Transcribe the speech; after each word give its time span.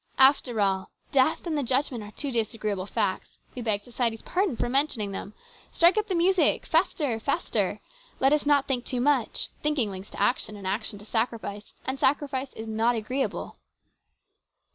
After 0.17 0.59
all, 0.59 0.89
death 1.11 1.45
and 1.45 1.55
the 1.55 1.61
judgment 1.61 2.03
are 2.03 2.09
two 2.09 2.31
disagreeable 2.31 2.87
facts. 2.87 3.37
We 3.53 3.61
beg 3.61 3.83
society's 3.83 4.23
pardon 4.23 4.57
for 4.57 4.67
mentioning 4.67 5.11
them. 5.11 5.35
Strike 5.71 5.95
up 5.95 6.07
the 6.07 6.15
music 6.15 6.65
faster! 6.65 7.19
faster! 7.19 7.79
Let 8.19 8.33
us 8.33 8.47
not 8.47 8.67
think 8.67 8.83
too 8.83 8.99
much. 8.99 9.49
Thinking 9.61 9.91
leads 9.91 10.09
to 10.09 10.19
action, 10.19 10.55
and 10.55 10.65
action 10.65 10.97
leads 10.97 11.07
to 11.07 11.11
sacrifice, 11.11 11.75
and 11.85 11.99
sacrifice 11.99 12.51
is 12.53 12.65
not 12.67 12.95
agreeable. 12.95 13.57